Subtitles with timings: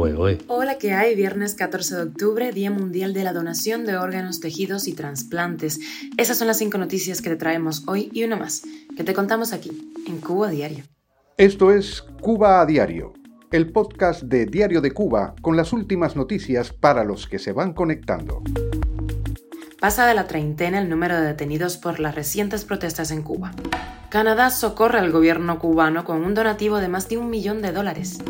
[0.00, 1.16] Hola, ¿qué hay?
[1.16, 5.80] Viernes 14 de octubre, Día Mundial de la Donación de Órganos, Tejidos y Transplantes.
[6.16, 8.62] Esas son las cinco noticias que te traemos hoy y una más,
[8.96, 10.84] que te contamos aquí, en Cuba Diario.
[11.36, 13.12] Esto es Cuba a Diario,
[13.50, 17.72] el podcast de Diario de Cuba con las últimas noticias para los que se van
[17.72, 18.42] conectando.
[19.80, 23.50] Pasa de la treintena el número de detenidos por las recientes protestas en Cuba.
[24.10, 28.20] Canadá socorre al gobierno cubano con un donativo de más de un millón de dólares.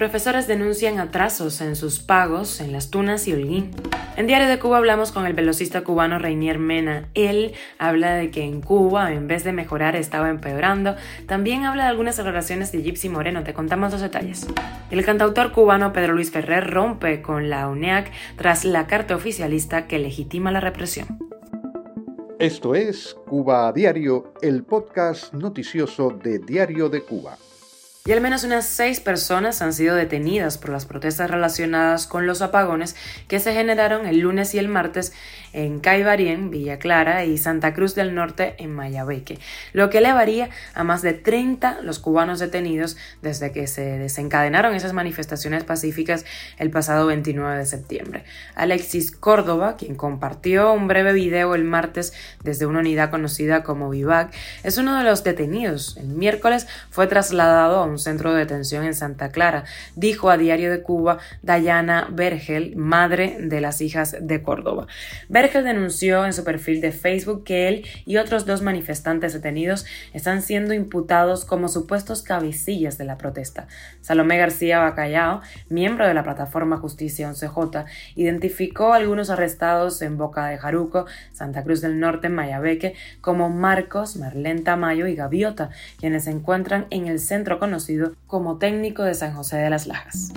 [0.00, 3.72] Profesores denuncian atrasos en sus pagos en Las Tunas y Holguín.
[4.16, 7.10] En Diario de Cuba hablamos con el velocista cubano Reinier Mena.
[7.12, 10.96] Él habla de que en Cuba, en vez de mejorar, estaba empeorando.
[11.26, 13.44] También habla de algunas declaraciones de Gypsy Moreno.
[13.44, 14.46] Te contamos los detalles.
[14.90, 19.98] El cantautor cubano Pedro Luis Ferrer rompe con la UNEAC tras la carta oficialista que
[19.98, 21.18] legitima la represión.
[22.38, 27.36] Esto es Cuba a Diario, el podcast noticioso de Diario de Cuba.
[28.06, 32.40] Y al menos unas seis personas han sido detenidas por las protestas relacionadas con los
[32.40, 32.96] apagones
[33.28, 35.12] que se generaron el lunes y el martes
[35.52, 39.38] en Caibarien, Villa Clara y Santa Cruz del Norte en Mayabeque,
[39.74, 44.94] lo que elevaría a más de 30 los cubanos detenidos desde que se desencadenaron esas
[44.94, 46.24] manifestaciones pacíficas
[46.58, 48.24] el pasado 29 de septiembre.
[48.54, 54.32] Alexis Córdoba, quien compartió un breve video el martes desde una unidad conocida como Vivac,
[54.62, 55.98] es uno de los detenidos.
[55.98, 59.64] El miércoles fue trasladado a un centro de detención en Santa Clara,
[59.96, 64.86] dijo a Diario de Cuba Dayana Bergel, madre de las hijas de Córdoba.
[65.28, 70.42] Bergel denunció en su perfil de Facebook que él y otros dos manifestantes detenidos están
[70.42, 73.66] siendo imputados como supuestos cabecillas de la protesta.
[74.00, 80.46] Salomé García Bacallao, miembro de la plataforma Justicia 11J, identificó a algunos arrestados en Boca
[80.46, 86.30] de Jaruco, Santa Cruz del Norte, Mayabeque, como Marcos, Marlene Tamayo y Gaviota, quienes se
[86.30, 87.79] encuentran en el centro conocido
[88.26, 90.32] como técnico de San José de las Lajas.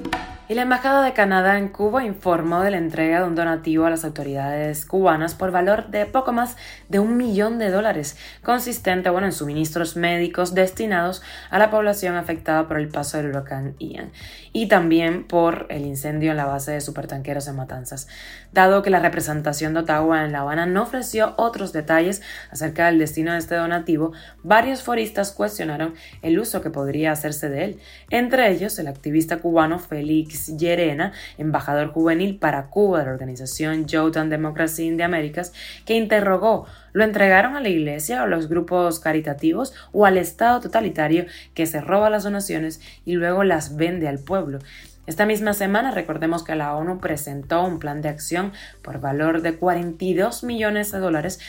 [0.49, 3.89] Y la Embajada de Canadá en Cuba informó de la entrega de un donativo a
[3.89, 6.57] las autoridades cubanas por valor de poco más
[6.89, 12.67] de un millón de dólares, consistente bueno, en suministros médicos destinados a la población afectada
[12.67, 14.11] por el paso del huracán Ian
[14.51, 18.09] y también por el incendio en la base de supertanqueros en Matanzas.
[18.51, 22.21] Dado que la representación de Ottawa en La Habana no ofreció otros detalles
[22.51, 24.11] acerca del destino de este donativo,
[24.43, 27.79] varios foristas cuestionaron el uso que podría hacerse de él,
[28.09, 34.29] entre ellos el activista cubano Félix Llerena, embajador juvenil para Cuba de la organización Jordan
[34.29, 35.53] Democracy in the Americas,
[35.85, 40.61] que interrogó ¿Lo entregaron a la iglesia o a los grupos caritativos o al Estado
[40.61, 44.59] totalitario que se roba las donaciones y luego las vende al pueblo?
[45.05, 49.55] Esta misma semana recordemos que la ONU presentó un plan de acción por valor de
[49.55, 51.39] 42 millones de dólares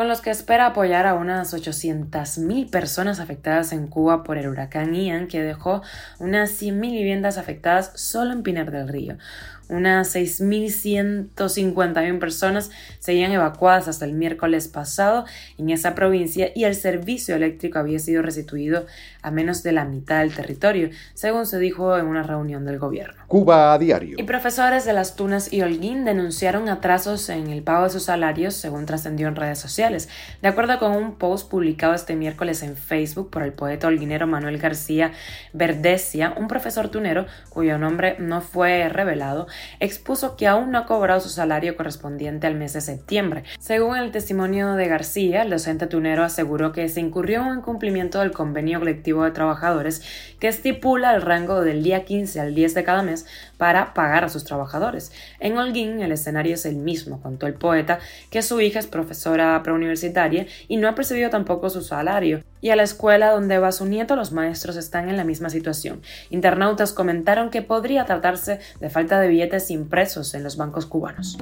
[0.00, 4.94] con los que espera apoyar a unas 800.000 personas afectadas en Cuba por el huracán
[4.94, 5.82] Ian, que dejó
[6.18, 9.18] unas 100.000 viviendas afectadas solo en Pinar del Río.
[9.70, 15.26] Unas 6.151 personas seguían evacuadas hasta el miércoles pasado
[15.58, 18.86] en esa provincia y el servicio eléctrico había sido restituido
[19.22, 23.22] a menos de la mitad del territorio, según se dijo en una reunión del gobierno.
[23.28, 24.16] Cuba a diario.
[24.18, 28.54] Y profesores de Las Tunas y Holguín denunciaron atrasos en el pago de sus salarios,
[28.54, 29.89] según trascendió en redes sociales.
[29.90, 34.58] De acuerdo con un post publicado este miércoles en Facebook por el poeta holguinero Manuel
[34.58, 35.12] García
[35.52, 39.48] Verdesia, un profesor tunero cuyo nombre no fue revelado,
[39.80, 43.42] expuso que aún no ha cobrado su salario correspondiente al mes de septiembre.
[43.58, 48.32] Según el testimonio de García, el docente tunero aseguró que se incurrió en cumplimiento del
[48.32, 50.02] convenio colectivo de trabajadores
[50.38, 53.26] que estipula el rango del día 15 al 10 de cada mes
[53.60, 55.12] para pagar a sus trabajadores.
[55.38, 57.98] En Holguín el escenario es el mismo, contó el poeta,
[58.30, 62.42] que su hija es profesora preuniversitaria y no ha percibido tampoco su salario.
[62.60, 66.02] Y a la escuela donde va su nieto los maestros están en la misma situación.
[66.30, 71.38] Internautas comentaron que podría tratarse de falta de billetes impresos en los bancos cubanos.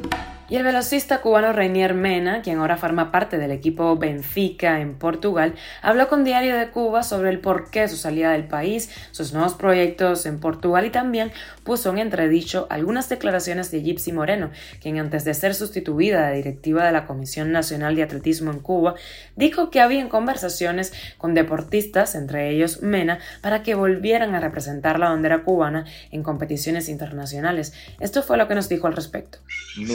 [0.50, 5.54] Y el velocista cubano Reinier Mena, quien ahora forma parte del equipo Benfica en Portugal,
[5.82, 9.52] habló con Diario de Cuba sobre el porqué de su salida del país, sus nuevos
[9.54, 11.32] proyectos en Portugal y también
[11.64, 14.50] puso en entredicho algunas declaraciones de Gypsy Moreno,
[14.81, 18.94] quien antes de ser sustituida de directiva de la Comisión Nacional de Atletismo en Cuba,
[19.37, 25.08] dijo que había conversaciones con deportistas, entre ellos Mena, para que volvieran a representar la
[25.08, 27.72] bandera cubana en competiciones internacionales.
[28.00, 29.38] Esto fue lo que nos dijo al respecto.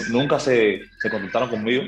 [0.09, 1.83] Nunca se, se contactaron conmigo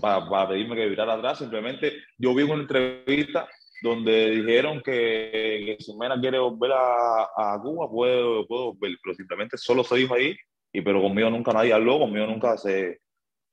[0.00, 1.38] para, pedirme que virara atrás.
[1.38, 3.48] Simplemente yo vi una entrevista
[3.82, 9.84] donde dijeron que, si Mena quiere volver a, Cuba, puedo, puedo volver, pero simplemente solo
[9.84, 10.34] se dijo ahí,
[10.72, 13.00] y pero conmigo nunca nadie habló, conmigo nunca se,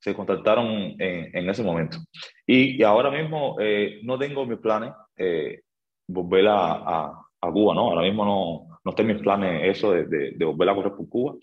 [0.02, 1.98] se contactaron en, en ese momento.
[2.46, 5.62] Y, y ahora mismo eh, no tengo mis planes eh,
[6.08, 7.92] volver a, a, a, Cuba, ¿no?
[7.92, 10.06] Ahora mismo no, no está en mis planes eso de,
[10.36, 11.36] de, volver a correr por Cuba.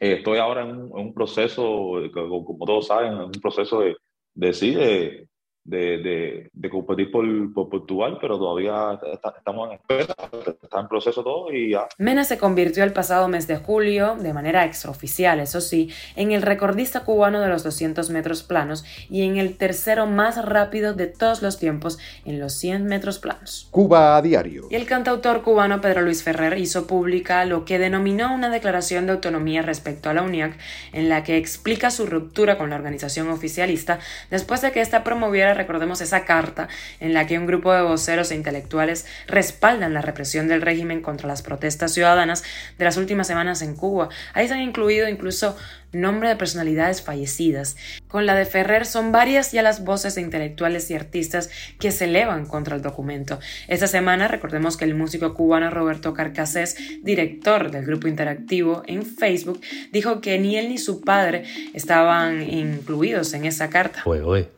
[0.00, 3.96] Eh, estoy ahora en un, proceso, como todos saben, en un proceso de,
[4.34, 5.28] de sí, de,
[5.64, 10.14] de, de, competir por, por, Portugal, pero todavía estamos en espera,
[10.62, 11.86] está en proceso todo y ya.
[11.98, 16.42] Mena se convirtió el pasado mes de julio, de manera extraoficial, eso sí, en el
[16.42, 21.42] recordista cubano de los 200 metros planos y en el tercero más rápido de todos
[21.42, 23.68] los tiempos en los 100 metros planos.
[23.70, 24.66] Cuba a diario.
[24.70, 29.12] Y el cantautor cubano Pedro Luis Ferrer hizo pública lo que denominó una declaración de
[29.12, 30.58] autonomía respecto a la UNIAC,
[30.92, 34.00] en la que explica su ruptura con la organización oficialista
[34.30, 36.68] después de que ésta promoviera recordemos esa carta
[37.00, 41.28] en la que un grupo de voceros e intelectuales respaldan la represión del régimen contra
[41.28, 42.44] las protestas ciudadanas
[42.78, 44.08] de las últimas semanas en Cuba.
[44.34, 45.56] Ahí se han incluido incluso
[45.92, 47.76] nombre de personalidades fallecidas.
[48.08, 52.04] Con la de Ferrer son varias ya las voces de intelectuales y artistas que se
[52.04, 53.38] elevan contra el documento.
[53.68, 59.60] Esta semana recordemos que el músico cubano Roberto Carcasés, director del grupo interactivo en Facebook,
[59.92, 61.44] dijo que ni él ni su padre
[61.74, 64.02] estaban incluidos en esa carta.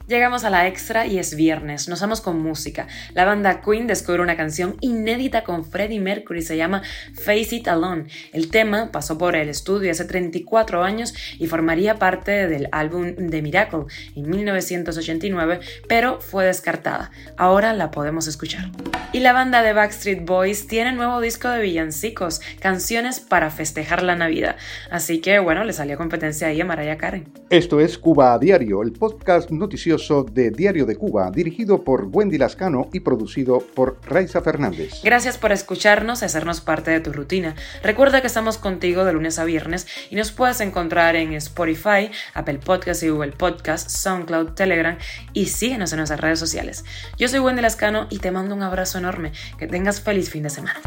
[0.07, 1.89] Llegamos a la extra y es viernes.
[1.89, 2.89] Nos vamos con música.
[3.15, 6.43] La banda Queen descubre una canción inédita con Freddie Mercury.
[6.43, 6.83] Se llama
[7.15, 8.07] Face It Alone.
[8.33, 13.43] El tema pasó por el estudio hace 34 años y formaría parte del álbum The
[13.43, 13.85] Miracle
[14.15, 17.11] en 1989, pero fue descartada.
[17.37, 18.71] Ahora la podemos escuchar.
[19.12, 24.17] Y la banda de Backstreet Boys tiene nuevo disco de villancicos, canciones para festejar la
[24.17, 24.56] Navidad.
[24.91, 27.25] Así que bueno, le salió competencia ahí a Mariah Carey.
[27.50, 32.38] Esto es Cuba a Diario, el podcast noticioso de Diario de Cuba, dirigido por Wendy
[32.38, 35.00] Lascano y producido por Raiza Fernández.
[35.03, 37.55] Gracias por escucharnos y hacernos parte de tu rutina.
[37.82, 42.59] Recuerda que estamos contigo de lunes a viernes y nos puedes encontrar en Spotify, Apple
[42.59, 44.99] Podcasts y Google Podcasts, SoundCloud, Telegram
[45.33, 46.85] y síguenos en nuestras redes sociales.
[47.19, 49.33] Yo soy Wendy Lascano y te mando un abrazo enorme.
[49.59, 50.81] Que tengas feliz fin de semana.